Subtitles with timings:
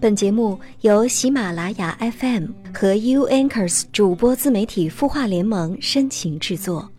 [0.00, 6.90] 本节目由喜马拉雅 FM 和 U Anchors 主播自媒体孵化联盟深情制作。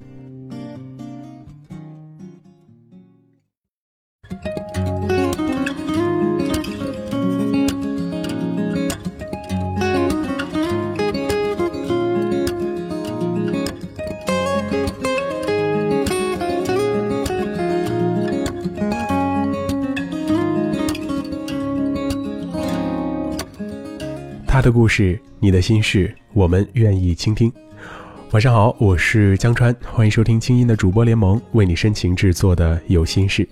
[24.72, 27.52] 故事，你的心事，我们愿意倾听。
[28.32, 33.48] 晚上好，我是江川，欢迎收听清音的主播联盟为你深情制作的有心事。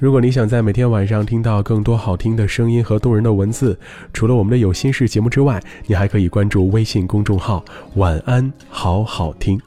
[0.00, 3.78] 如果你想在每天晚上听到更多好听的声音和动人的文字，
[4.12, 9.60] 除了我们的有心事节目之外，你还可以关注微信公众号“晚安好好听”。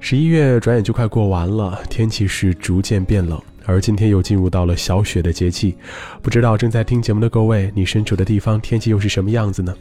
[0.00, 3.40] 十一月转眼就快过完了，天气是逐渐变冷。
[3.66, 5.76] 而今天又进入到了小雪的节气，
[6.22, 9.74] 不知道正在听节目的各位，你身处的地方天气又是什么样子呢？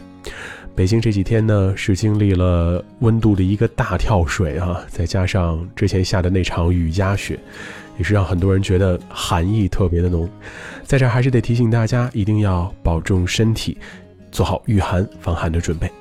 [0.75, 7.37] 北京这几天呢是经历了温度的一个大跳水啊，再加上之前下的那场雨夹雪，
[7.97, 10.27] 也是让很多人觉得寒意特别的浓。
[10.83, 13.77] 在这还是得提醒大家，一定要保重身体，
[14.31, 15.91] 做好御寒防寒的准备。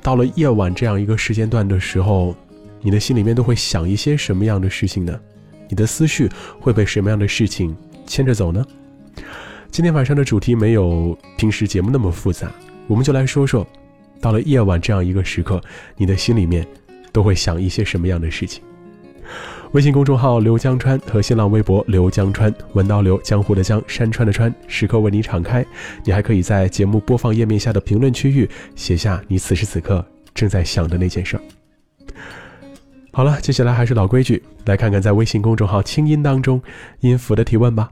[0.00, 2.36] 到了夜晚这样一个时间段的时候，
[2.80, 5.18] 你的心里面都会想一些什么样的事情呢？
[5.72, 6.28] 你的思绪
[6.60, 7.74] 会被什么样的事情
[8.06, 8.62] 牵着走呢？
[9.70, 12.52] 今天晚上的主题没有平时节目那么复杂，
[12.86, 13.66] 我们就来说说，
[14.20, 15.58] 到了夜晚这样一个时刻，
[15.96, 16.66] 你的心里面
[17.10, 18.62] 都会想一些什么样的事情？
[19.70, 25.64] 微信公众号刘江川和新浪微博刘江川，文刀刘江湖的江山川的川，时刻为你敞开。
[26.04, 31.42] 你还可以在节目播放页面下的评论区域写下你此时此刻正在想的那件事儿。
[33.14, 36.62] 好了，接下来还是老规矩，来看看在微信公众号“清音”当中
[37.00, 37.90] 音符的提问吧。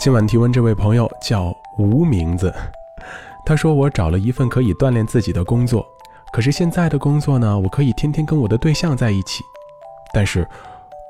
[0.00, 2.50] 今晚提问这位朋友叫无名字，
[3.44, 5.86] 他说：“我找了一份可以锻炼自己的工作，
[6.32, 9.44] 可是现在的工作呢，我可以天天跟我的对象在一起，
[10.14, 10.48] 但是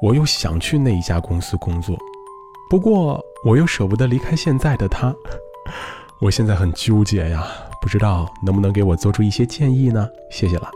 [0.02, 1.96] 我又想去那一家公司工作，
[2.68, 5.14] 不过我又舍不得离开现在的他，
[6.20, 7.46] 我现在很纠结呀。”
[7.82, 10.08] 不知道能不能给我做出一些建议呢？
[10.30, 10.70] 谢谢了。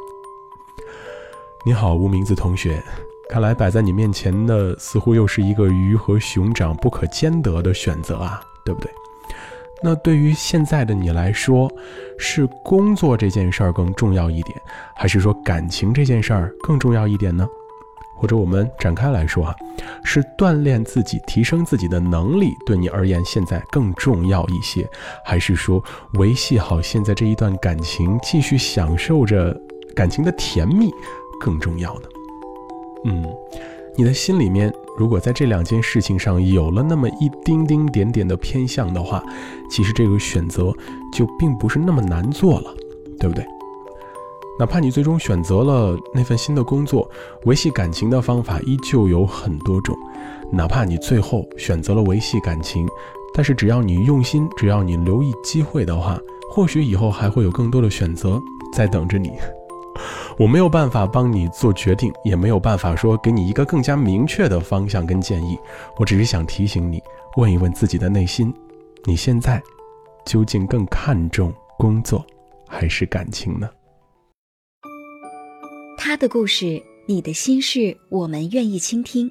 [1.65, 2.83] 你好，无名字同学，
[3.31, 8.91] 看来摆在你面前的似乎又是一个鱼和熊掌不可兼得的选择啊，对不对？
[9.83, 11.71] 那对于现在的你来说，
[12.19, 14.61] 是工作这件事儿更重要一点，
[14.97, 17.47] 还是说感情这件事儿更重要一点呢？
[18.17, 19.55] 或者我们展开来说啊，
[20.03, 24.89] 是锻炼自己、提升自己的能力对你而言现在更重要一些，
[25.25, 25.83] 还是说
[26.15, 29.55] 维系好现在这一段感情，继续享受着
[29.95, 30.91] 感情的甜蜜
[31.41, 32.09] 更重要呢？
[33.05, 33.25] 嗯，
[33.97, 39.23] 你的心里面如果在这两件事情上有了那么一丁丁点点的偏向的话，
[39.71, 40.73] 其实这个选择
[41.13, 42.75] 就并不是那么难做了，
[43.21, 43.47] 对不对？
[44.59, 47.11] 哪怕你最终选择了那份新的工作，
[47.45, 49.95] 维系感情的方法依旧有很多种。
[50.51, 52.89] 哪怕你最后选择了维系感情，
[53.35, 56.19] 但是只要你用心，只要你留意机会的话，
[56.51, 58.41] 或许以后还会有更多的选择
[58.73, 59.33] 在等着你。
[60.39, 65.59] 我没有办法帮你做决定，也没有办法说给你一个更加明确的方向跟建议。
[65.99, 67.03] 我只是想提醒你，
[67.37, 68.53] 问一问自己的内心，
[69.05, 69.63] 你现在
[70.25, 72.25] 究竟更看重工作
[72.69, 73.69] 还是感情呢？
[75.97, 79.31] 他的故事，你的心事，我们愿意倾听。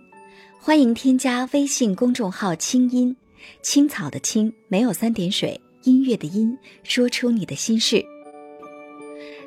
[0.60, 3.16] 欢迎添加微信公众号“清音
[3.62, 8.04] 青草”的青没有三点水，音乐的音，说出你的心事。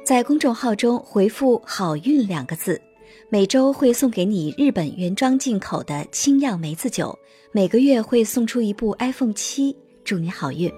[0.05, 2.81] 在公众号中回复“好运”两个字，
[3.29, 7.19] 每周会送给你日本原装进口的清酿梅子酒，
[7.53, 10.73] 每个月会送出一部 iPhone 七，祝你好运。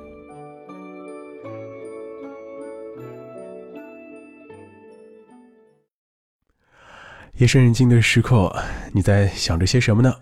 [7.40, 8.54] 夜深人静的时刻，
[8.92, 10.14] 你在想着些什么呢？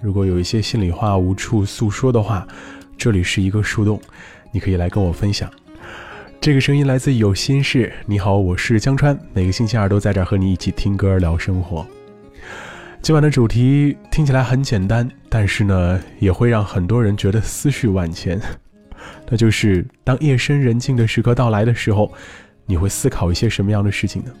[0.00, 2.44] 如果有一些心里话无处诉说的话，
[2.96, 4.00] 这里是一个树洞，
[4.50, 5.48] 你可以来跟我分享。
[6.40, 7.92] 这个声音来自有心事。
[8.06, 11.86] 你好，我是江川，每个星期二都在这儿和你一起听歌聊生活。
[13.02, 18.36] 今晚的主题听起来很简单，但是呢，也会让很多人觉得思绪万千。
[19.30, 22.12] 那就是当夜深人静的时刻到来的时候，
[22.66, 24.32] 你会思考一些什么样的事情呢？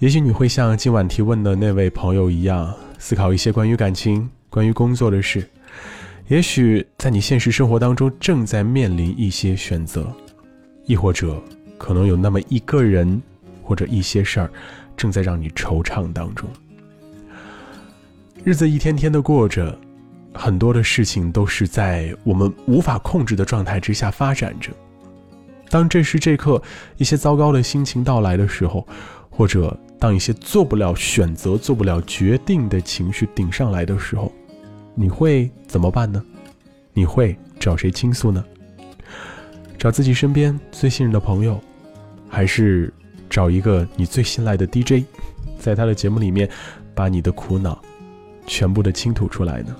[0.00, 5.44] 也许你会像今晚提问的那位朋友一样，思考一些关于感情、关于工作的事。
[6.28, 10.06] 也许在你现实生活当中正在面临一些选择，
[10.86, 11.42] 亦或者
[11.76, 13.20] 可能有那么一个人
[13.60, 14.48] 或者一些事儿
[14.96, 16.48] 正在让你惆怅当中。
[18.44, 19.76] 日子一天天的过着，
[20.32, 24.70] 很多的事情都是在我们无法控制的状态之下发展着。
[25.68, 26.62] 当这时这刻
[26.98, 28.86] 一些糟糕的心情到来的时候，
[29.28, 34.32] 或者当一些做不了选择、做不了决定的情绪顶上来的时候，
[34.94, 36.22] 你会怎么办呢？
[36.92, 38.44] 你会找谁倾诉呢？
[39.76, 41.60] 找自己身边最信任的朋友，
[42.28, 42.92] 还是
[43.30, 45.04] 找一个你最信赖的 DJ，
[45.58, 46.48] 在他的节目里面
[46.94, 47.80] 把你的苦恼
[48.46, 49.76] 全部的倾吐出来呢？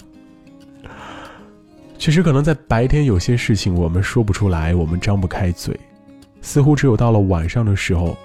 [1.98, 5.78] 其实，可能在白天有些事情我们说不出来，我们张不开嘴，
[6.40, 8.16] 似乎只有到了晚上的时候，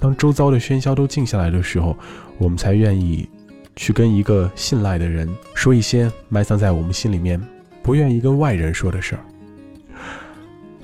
[0.00, 1.96] 当周遭的喧嚣都静下来的时候，
[2.38, 3.28] 我们才愿意
[3.76, 7.40] 去跟一个信赖的人说一些埋藏在我们心里面
[7.82, 9.22] 不愿意跟外人说的事儿。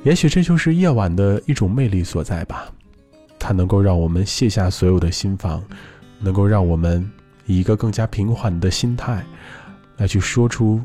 [0.05, 2.71] 也许这就是夜晚的一种魅力所在吧，
[3.39, 5.65] 它能够让我们卸下所有的心防，
[6.21, 7.11] 能够让我们
[7.47, 9.25] 以一个更加平缓的心态
[9.97, 10.81] 来去说出。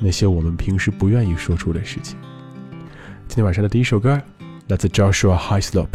[0.00, 2.16] 那些我们平时不愿意说出的事情。
[3.28, 4.20] 今天晚上的第一首歌
[4.66, 5.86] 来自 Joshua Highslope，《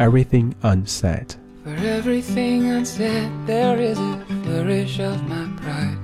[0.00, 5.96] Everything Unsaid》。For everything unsaid, there is a flourish of my pride.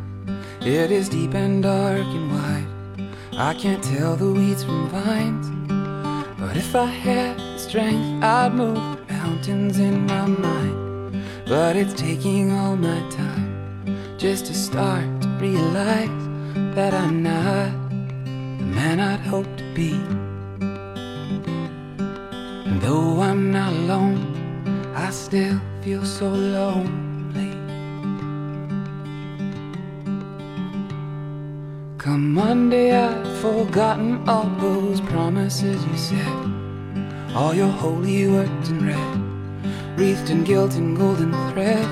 [0.60, 2.68] It is deep and dark and wide.
[3.32, 5.48] I can't tell the weeds from vines.
[6.38, 8.78] But if I had the strength, I'd move
[9.10, 11.24] mountains in my mind.
[11.46, 13.74] But it's taking all my time
[14.18, 16.28] just to start to realize
[16.76, 20.29] that I'm not the man I'd hoped to be.
[22.70, 24.20] And though I'm not alone,
[24.94, 27.50] I still feel so lonely.
[31.98, 36.36] Come Monday, I've forgotten all those promises you said.
[37.34, 41.84] All your holy words in red, wreathed in guilt and golden thread.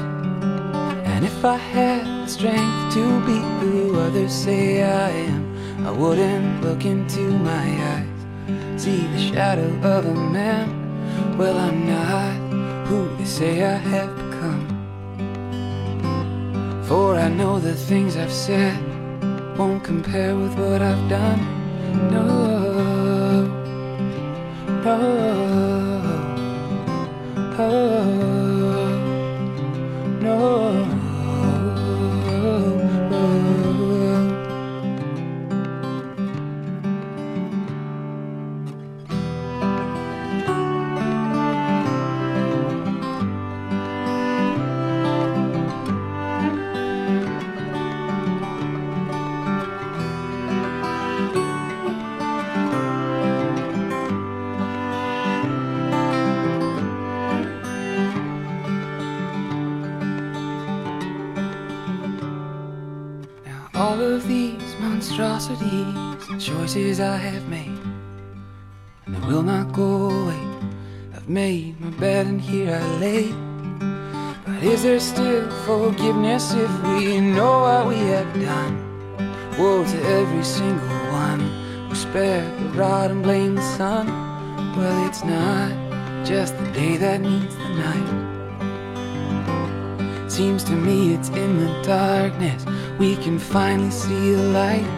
[1.11, 5.45] And if I had the strength to be who others say I am.
[5.87, 8.18] I wouldn't look into my eyes,
[8.79, 10.67] see the shadow of a man.
[11.37, 14.65] Well, I'm not who they say I have become.
[16.85, 18.79] For I know the things I've said
[19.59, 21.41] won't compare with what I've done.
[22.13, 22.25] No,
[24.85, 25.48] no,
[64.99, 67.79] monstrosities, choices I have made,
[69.07, 70.41] and they will not go away.
[71.15, 73.33] I've made my bed and here I lay.
[74.45, 78.75] But is there still forgiveness if we know what we have done?
[79.57, 81.41] Woe to every single one
[81.89, 84.09] who spared the rod and blamed the sun.
[84.77, 85.73] Well, it's not
[86.27, 88.39] just the day that needs the night.
[90.29, 92.65] Seems to me it's in the darkness
[92.99, 94.98] we can finally see the light.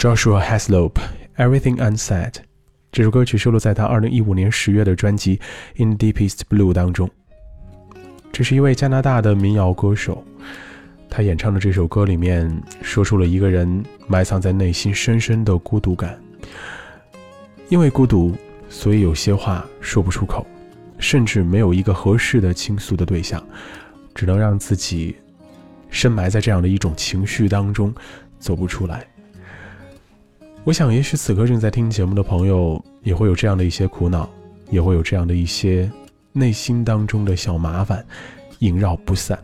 [0.00, 0.92] Joshua Haslope，
[1.36, 2.30] 《Everything Unsaid》
[2.90, 5.36] 这首歌曲收录在他二零一五年十月的专辑
[5.76, 7.06] 《In Deepest Blue》当中。
[8.32, 10.24] 这是一位加拿大的民谣歌手，
[11.10, 16.18] 他演唱的这首歌里面说出了一个人埋藏在内心深深的孤独感。
[17.68, 18.34] 因为孤独，
[18.70, 20.46] 所以有些话说不出口，
[20.98, 23.46] 甚至没有一个合适的倾诉的对象，
[24.14, 25.14] 只能让自己
[25.90, 27.94] 深埋在这样的一种情绪当中，
[28.38, 29.06] 走不出来。
[30.62, 34.28] 我想，也许此刻正在听节目的朋友也会有这样的一些苦恼，
[34.68, 35.90] 也会有这样的一些
[36.32, 38.04] 内心当中的小麻烦
[38.58, 39.38] 萦绕不散。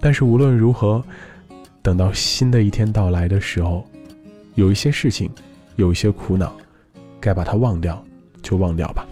[0.00, 1.02] 但是无论如何，
[1.82, 3.84] 等到新的一天到来的时候，
[4.54, 5.28] 有一些事情，
[5.74, 6.54] 有一些苦恼，
[7.20, 8.02] 该把它忘掉
[8.42, 9.04] 就忘掉吧。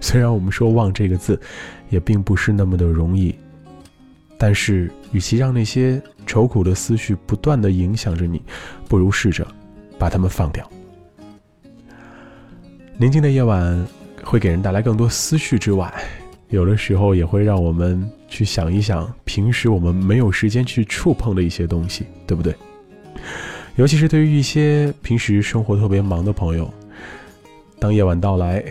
[0.00, 1.40] 虽然我们说“忘”这个字，
[1.88, 3.32] 也并不是那么的容易，
[4.36, 8.42] 但是，与其让那些愁苦的思绪不断的影响着你，
[8.88, 9.46] 不如试着
[9.98, 10.68] 把它们放掉。
[12.96, 13.86] 宁静的夜晚
[14.22, 15.92] 会给人带来更多思绪之外，
[16.48, 22.54] 有的时候也会让我们去想一想平时我们没有时间去触碰的一些东西，对不对？
[23.76, 26.72] 尤其是对于一些平时生活特别忙的朋友，
[27.78, 28.64] 当夜晚到来，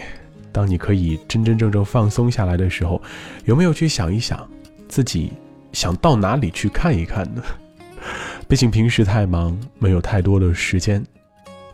[0.51, 3.01] 当你可以真真正正放松下来的时候，
[3.46, 4.48] 有没有去想一想
[4.88, 5.31] 自己？
[5.74, 7.43] 想到哪里去看一看呢？
[8.48, 11.05] 毕竟平时太忙，没有太多的时间，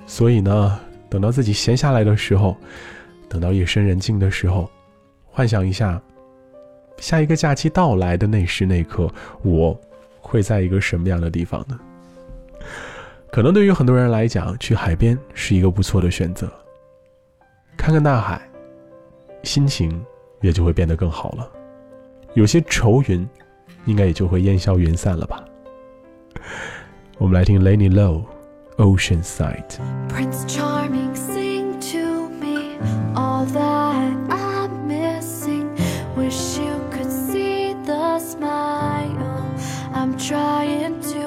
[0.06, 0.80] 所以呢，
[1.10, 2.56] 等到自己闲下来的时候，
[3.28, 4.70] 等到夜深人静的时候，
[5.26, 6.02] 幻想一下，
[6.98, 9.80] 下一个假期到来的那时那刻，我
[10.20, 11.80] 会在一个什么样的地方呢？
[13.32, 16.52] 可能对于很多人来讲，去海边是一个不错的选择，
[17.78, 18.42] 看看大海，
[19.44, 20.04] 心情
[20.42, 21.50] 也就会变得更好了，
[22.34, 23.28] 有些愁云。
[23.86, 25.44] 应该也就会烟消云散了吧。
[27.18, 28.24] 我们来听 Lenny Low
[28.80, 32.78] Ocean Side。Prince Charming, sing to me
[33.16, 35.74] all that I'm missing.
[36.16, 39.56] Wish you could see the smile
[39.94, 41.23] I'm trying to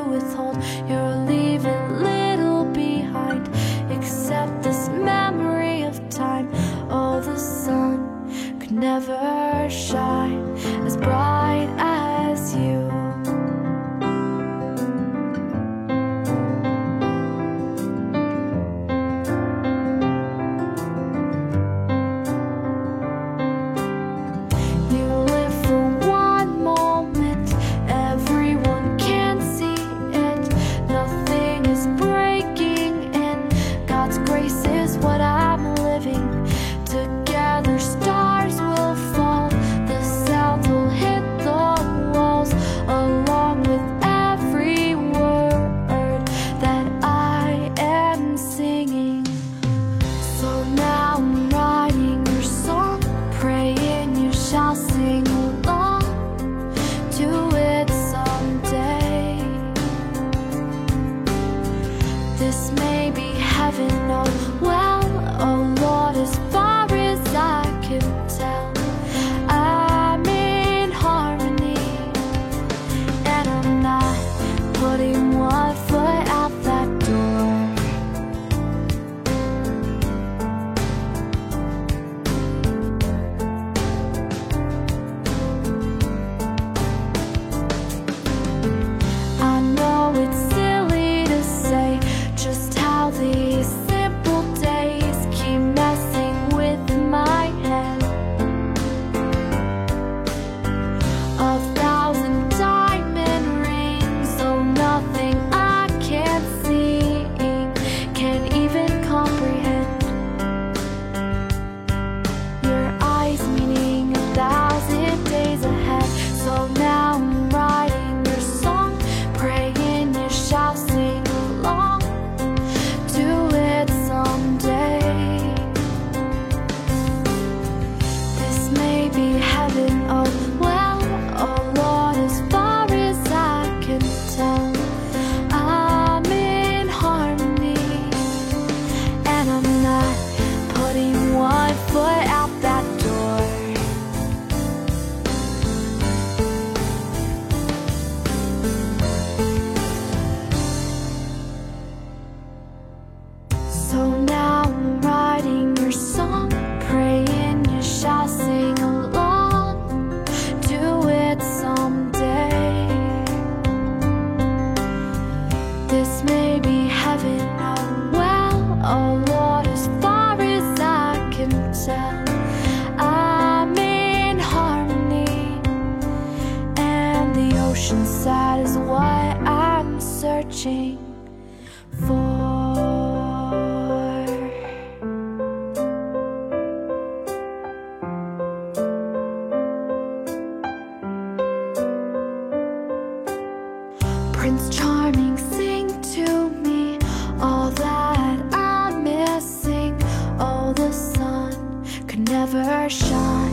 [202.88, 203.52] shine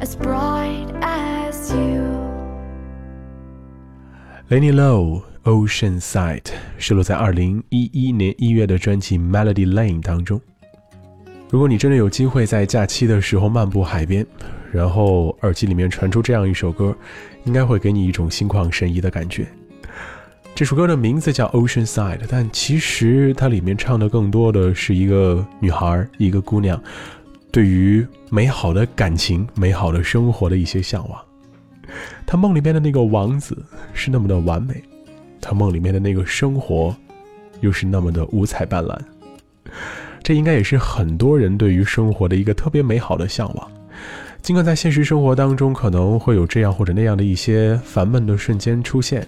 [0.00, 2.02] as bright as you.
[4.48, 6.46] Lenny Low Ocean Side
[6.78, 10.40] 收录在二零一一年一月的专辑《Melody Lane》当中。
[11.50, 14.26] 如果你真的有机会在假期的时候漫步海边，
[14.72, 16.94] 然后耳机里面传出这样一首歌，
[17.44, 19.46] 应该会给你一种心旷神怡的感觉。
[20.54, 26.80] 这首歌的名字叫《Ocean Side》，但其实它里面唱的更多的是一个女孩、一个姑娘
[27.54, 31.24] 对于美好的感情、美好的生活的一些向往。
[32.26, 33.56] 他梦里面的那个王子
[33.92, 34.82] 是那么的完美，
[35.40, 36.92] 他梦里面的那个生活
[37.60, 38.98] 又是那么的五彩斑斓。
[40.20, 43.70] 这应该也是很多人对于生活的一个特别美好的向往。
[44.42, 49.24] 尽管在现实生活当中可能会有这样或者那样的一些烦闷的瞬间出现，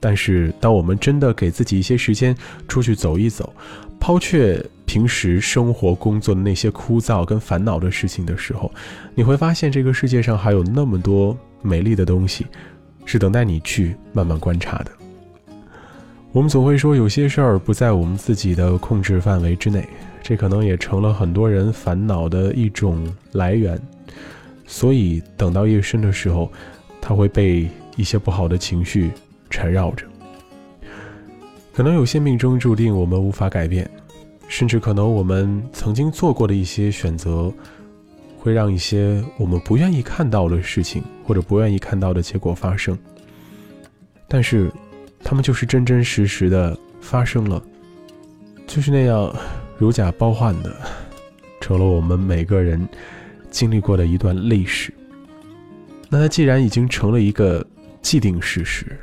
[0.00, 2.34] 但是当我们真的给自己一些时间
[2.66, 3.52] 出去走一走，
[4.00, 8.72] 抛却平时生活工作的那些枯燥跟烦恼的事情的时候，
[9.14, 12.46] 你会发现这个世界上还有那么多美丽的东西，
[13.04, 14.90] 是等待你去慢慢观察的。
[16.32, 19.86] 我们总会说有些事儿不在我们自己的控制范围之内，
[20.22, 23.78] 这可能也成了很多人烦恼的一种来源。
[24.64, 26.50] 所以，等到夜深的时候，
[27.00, 29.10] 他会被一些不好的情绪
[29.50, 30.06] 缠绕着。
[31.74, 33.90] 可能有些命中注定我们无法改变，
[34.48, 37.52] 甚至可能我们曾经做过的一些选择，
[38.38, 42.96] 会让一些我们不愿意看到的事情或者不愿意看到的结果发生。
[44.28, 44.70] 但是，
[45.22, 47.62] 他们就是真真实实的发生了，
[48.66, 49.34] 就是那样
[49.76, 50.74] 如假包换的，
[51.60, 52.88] 成了我们每个人。
[53.52, 54.94] 经历过的一段历史，
[56.08, 57.66] 那它既然已经成了一个
[58.00, 58.96] 既定事实，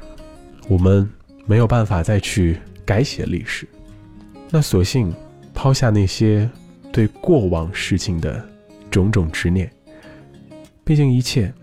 [0.67, 1.09] 我们
[1.45, 3.67] 没有办法再去改写历史，
[4.49, 5.13] 那索性
[5.53, 6.49] 抛下那些
[6.91, 8.43] 对过往事情的
[8.91, 9.71] 种种执念。
[10.83, 11.53] 毕竟一切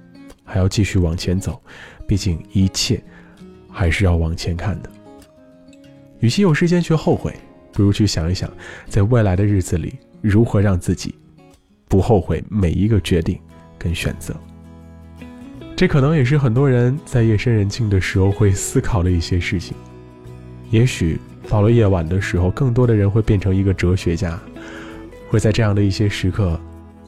[0.44, 1.62] 还要继续往前走，
[2.06, 3.02] 毕竟一切
[3.70, 4.90] 还是要往前看的。
[6.20, 7.34] 与其有时间去后悔，
[7.72, 8.50] 不如去想一想，
[8.88, 11.14] 在未来的日子里如何让自己。
[11.86, 13.38] 不后悔每一个决定
[13.78, 14.34] 跟选择，
[15.76, 19.76] 这可能也是很多人在夜深人静的时候会思考的一些事情。
[20.70, 24.38] 也许到了夜晚的时候，更多的人会变成一个哲学家，
[25.28, 26.58] 会在这样的一些时刻，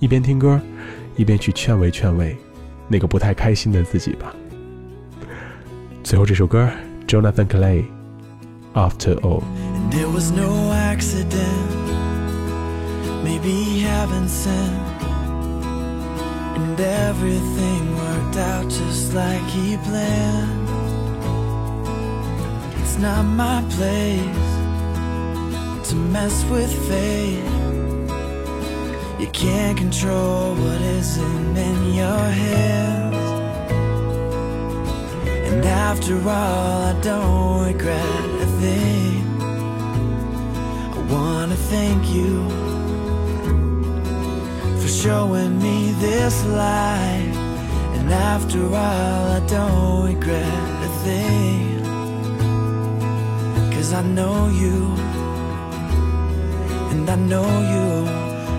[0.01, 0.61] 一边听歌，
[1.17, 2.37] 一边去劝慰劝慰
[2.88, 4.35] 那个不太开心的自己吧。
[6.03, 6.69] 最后这首歌
[7.07, 9.43] ，Jonathan Clay，After all,
[9.75, 11.37] and it was no accident.
[13.25, 14.97] Maybe heaven sent
[16.57, 20.68] And everything was out just like he planned.
[22.81, 24.49] It's not my place
[25.88, 27.44] to mess with fate.
[29.18, 33.16] You can't control what isn't in your hands.
[35.49, 39.25] And after all, I don't regret a thing.
[40.94, 42.49] I wanna thank you
[44.81, 47.36] for showing me this life
[47.99, 51.83] And after all I don't regret a thing.
[53.73, 54.79] Cause I know you.
[56.93, 57.89] And I know you.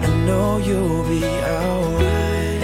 [0.06, 1.23] I know you'll be
[1.54, 2.63] alright.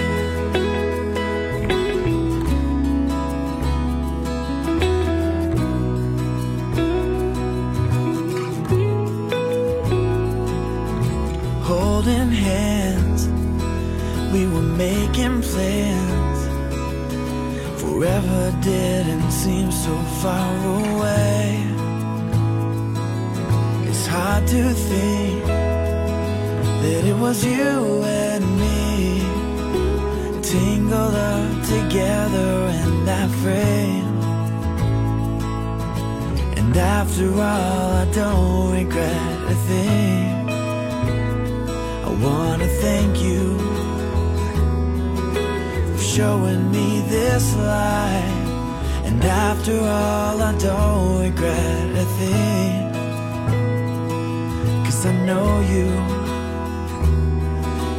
[11.64, 13.22] Holding hands.
[14.34, 16.12] We were making plans
[18.04, 21.63] Forever didn't seem so far away.
[23.88, 25.46] It's hard to think
[26.82, 29.22] That it was you and me
[30.42, 34.18] Tangled up together in that frame.
[36.58, 40.50] And after all I don't regret a thing.
[42.08, 43.83] I wanna thank you
[46.12, 48.35] showing me this light
[49.05, 52.93] And after all I don't regret a thing
[54.85, 55.87] Cause I know you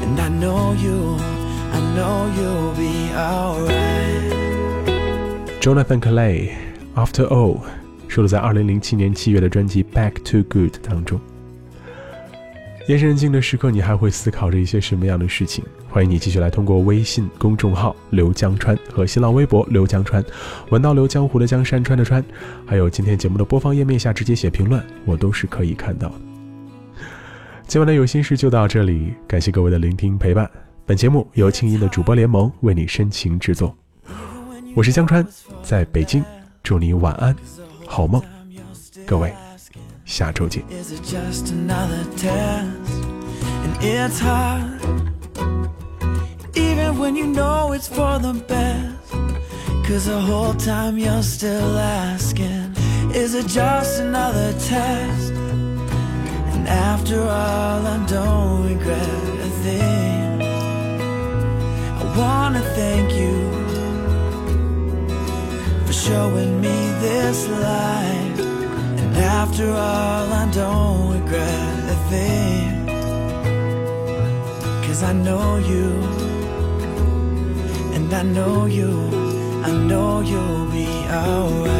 [0.03, 1.17] And I know you
[1.71, 3.79] I know you'll be alright
[5.61, 6.51] Jonathan Clay
[6.95, 7.61] After All
[8.07, 11.19] 收录在二零零七年七月的专辑《Back to Good》当中。
[12.87, 15.63] 夜深人静的时刻，你还会思考着一些什么样的事情？
[15.94, 20.24] 欢迎你继续来通过微信公众号“刘江川”和新浪微博“刘江川”，
[20.70, 22.20] 闻到刘江湖的江山川的川，
[22.66, 26.14] 还有今天节目的播放页面下直接写评论，我都是可以看到的。
[27.68, 30.50] 今晚的有心事就到这里，感谢各位的聆听陪伴。
[30.84, 33.72] 本节目由清音的主播联盟为你深情制作，
[34.74, 35.24] 我是江川，
[35.62, 36.24] 在北京，
[36.64, 37.36] 祝你晚安，
[37.86, 38.20] 好梦，
[39.06, 39.32] 各位。
[40.04, 40.60] 下周见。
[46.92, 49.10] When you know it's for the best.
[49.86, 52.74] Cause the whole time you're still asking,
[53.14, 55.32] is it just another test?
[56.54, 59.08] And after all, I don't regret
[59.48, 60.42] a thing.
[62.02, 63.36] I wanna thank you
[65.86, 68.40] for showing me this life.
[69.00, 72.86] And after all, I don't regret a thing.
[74.86, 76.33] Cause I know you,
[78.04, 78.90] and I know you,
[79.64, 81.72] I know you'll be alright.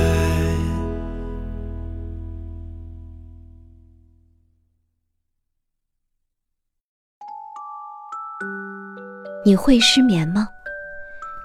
[9.45, 10.49] 你会失眠吗？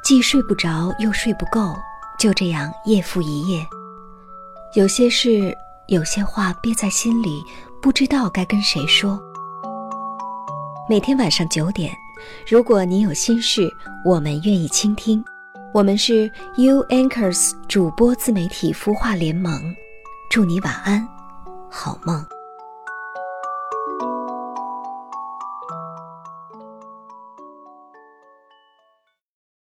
[0.03, 1.75] 既睡不着又睡不够，
[2.17, 3.65] 就这样夜复一夜。
[4.75, 5.53] 有些事，
[5.87, 7.43] 有些话憋在心里，
[7.81, 9.21] 不知道该跟谁说。
[10.89, 11.93] 每天晚上九点，
[12.47, 13.69] 如果你有心事，
[14.03, 15.23] 我们愿意倾听。
[15.71, 16.25] 我们是
[16.57, 19.61] U Anchors 主播自媒体孵化联盟，
[20.29, 21.07] 祝你晚安，
[21.69, 22.38] 好梦。